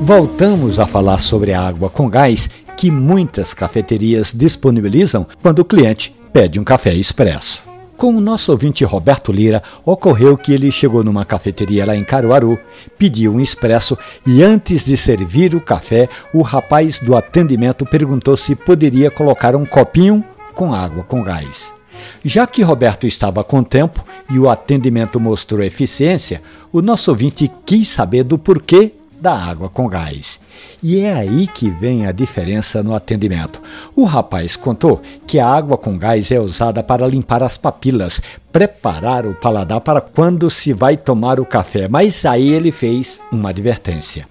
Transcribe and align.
Voltamos 0.00 0.78
a 0.78 0.86
falar 0.86 1.18
sobre 1.18 1.52
a 1.52 1.66
água 1.66 1.88
com 1.88 2.08
gás 2.08 2.50
que 2.76 2.90
muitas 2.90 3.54
cafeterias 3.54 4.32
disponibilizam 4.34 5.26
quando 5.42 5.60
o 5.60 5.64
cliente 5.64 6.14
pede 6.32 6.60
um 6.60 6.64
café 6.64 6.92
expresso. 6.92 7.64
Com 7.96 8.16
o 8.16 8.20
nosso 8.20 8.50
ouvinte 8.52 8.84
Roberto 8.84 9.32
Lira, 9.32 9.62
ocorreu 9.84 10.36
que 10.36 10.52
ele 10.52 10.70
chegou 10.70 11.04
numa 11.04 11.24
cafeteria 11.24 11.86
lá 11.86 11.96
em 11.96 12.04
Caruaru, 12.04 12.58
pediu 12.98 13.32
um 13.32 13.40
expresso 13.40 13.96
e 14.26 14.42
antes 14.42 14.84
de 14.84 14.96
servir 14.96 15.54
o 15.54 15.60
café, 15.60 16.08
o 16.32 16.42
rapaz 16.42 16.98
do 16.98 17.16
atendimento 17.16 17.86
perguntou 17.86 18.36
se 18.36 18.54
poderia 18.54 19.10
colocar 19.10 19.54
um 19.56 19.64
copinho 19.64 20.24
com 20.54 20.74
água 20.74 21.04
com 21.04 21.22
gás. 21.22 21.72
Já 22.24 22.46
que 22.46 22.62
Roberto 22.62 23.06
estava 23.06 23.44
com 23.44 23.62
tempo 23.62 24.04
e 24.30 24.38
o 24.38 24.48
atendimento 24.48 25.20
mostrou 25.20 25.62
eficiência, 25.62 26.42
o 26.72 26.80
nosso 26.80 27.10
ouvinte 27.10 27.50
quis 27.64 27.88
saber 27.88 28.24
do 28.24 28.38
porquê 28.38 28.92
da 29.20 29.32
água 29.32 29.70
com 29.70 29.88
gás. 29.88 30.38
E 30.82 31.00
é 31.00 31.14
aí 31.14 31.46
que 31.46 31.70
vem 31.70 32.06
a 32.06 32.12
diferença 32.12 32.82
no 32.82 32.94
atendimento. 32.94 33.60
O 33.96 34.04
rapaz 34.04 34.54
contou 34.54 35.00
que 35.26 35.40
a 35.40 35.48
água 35.48 35.78
com 35.78 35.96
gás 35.96 36.30
é 36.30 36.38
usada 36.38 36.82
para 36.82 37.06
limpar 37.06 37.42
as 37.42 37.56
papilas, 37.56 38.20
preparar 38.52 39.26
o 39.26 39.34
paladar 39.34 39.80
para 39.80 40.00
quando 40.00 40.50
se 40.50 40.74
vai 40.74 40.96
tomar 40.96 41.40
o 41.40 41.46
café, 41.46 41.88
mas 41.88 42.26
aí 42.26 42.52
ele 42.52 42.70
fez 42.70 43.18
uma 43.32 43.48
advertência. 43.48 44.26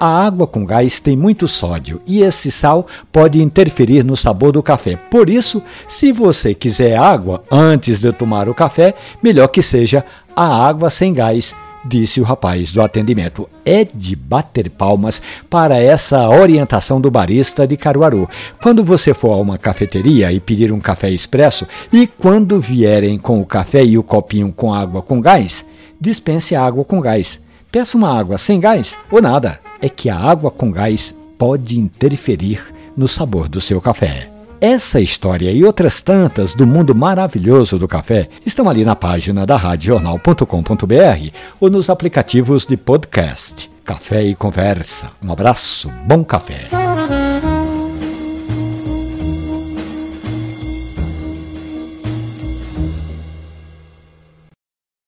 A 0.00 0.26
água 0.26 0.46
com 0.46 0.64
gás 0.64 1.00
tem 1.00 1.16
muito 1.16 1.48
sódio 1.48 2.00
e 2.06 2.22
esse 2.22 2.52
sal 2.52 2.86
pode 3.10 3.42
interferir 3.42 4.04
no 4.04 4.16
sabor 4.16 4.52
do 4.52 4.62
café. 4.62 4.94
Por 4.94 5.28
isso, 5.28 5.60
se 5.88 6.12
você 6.12 6.54
quiser 6.54 6.96
água 6.96 7.42
antes 7.50 7.98
de 7.98 8.12
tomar 8.12 8.48
o 8.48 8.54
café, 8.54 8.94
melhor 9.20 9.48
que 9.48 9.60
seja 9.60 10.04
a 10.36 10.66
água 10.66 10.88
sem 10.88 11.12
gás 11.12 11.52
disse 11.84 12.20
o 12.20 12.24
rapaz 12.24 12.70
do 12.70 12.82
atendimento. 12.82 13.48
É 13.64 13.84
de 13.84 14.14
bater 14.14 14.70
palmas 14.70 15.20
para 15.48 15.78
essa 15.78 16.28
orientação 16.28 17.00
do 17.00 17.10
barista 17.10 17.66
de 17.66 17.76
Caruaru. 17.76 18.28
Quando 18.62 18.84
você 18.84 19.14
for 19.14 19.32
a 19.32 19.36
uma 19.36 19.58
cafeteria 19.58 20.30
e 20.32 20.38
pedir 20.38 20.72
um 20.72 20.80
café 20.80 21.10
expresso, 21.10 21.66
e 21.92 22.06
quando 22.06 22.60
vierem 22.60 23.18
com 23.18 23.40
o 23.40 23.46
café 23.46 23.84
e 23.84 23.98
o 23.98 24.02
copinho 24.02 24.52
com 24.52 24.72
água 24.72 25.02
com 25.02 25.20
gás, 25.20 25.64
dispense 26.00 26.54
a 26.54 26.64
água 26.64 26.84
com 26.84 27.00
gás. 27.00 27.40
Peça 27.70 27.96
uma 27.96 28.16
água 28.16 28.38
sem 28.38 28.60
gás 28.60 28.96
ou 29.10 29.20
nada. 29.20 29.67
É 29.80 29.88
que 29.88 30.10
a 30.10 30.16
água 30.16 30.50
com 30.50 30.70
gás 30.70 31.14
pode 31.38 31.78
interferir 31.78 32.62
no 32.96 33.06
sabor 33.06 33.48
do 33.48 33.60
seu 33.60 33.80
café. 33.80 34.28
Essa 34.60 35.00
história 35.00 35.52
e 35.52 35.64
outras 35.64 36.02
tantas 36.02 36.52
do 36.52 36.66
mundo 36.66 36.94
maravilhoso 36.94 37.78
do 37.78 37.86
café 37.86 38.28
estão 38.44 38.68
ali 38.68 38.84
na 38.84 38.96
página 38.96 39.46
da 39.46 39.56
radiojornal.com.br 39.56 41.30
ou 41.60 41.70
nos 41.70 41.88
aplicativos 41.88 42.66
de 42.66 42.76
podcast. 42.76 43.70
Café 43.84 44.24
e 44.24 44.34
Conversa. 44.34 45.12
Um 45.22 45.32
abraço, 45.32 45.88
bom 46.06 46.24
café. 46.24 46.77